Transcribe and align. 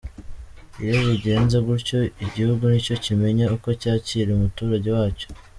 Iyo 0.83 0.97
bigenze 1.07 1.57
gutyo 1.67 1.99
igihugu 2.25 2.63
nicyo 2.71 2.95
kimenya 3.05 3.43
uko 3.55 3.67
cyakira 3.81 4.29
umuturage 4.33 4.89
wacyo. 4.97 5.27